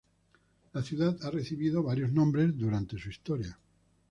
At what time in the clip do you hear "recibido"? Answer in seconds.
1.29-1.83